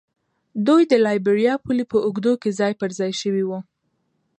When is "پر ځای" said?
2.81-3.11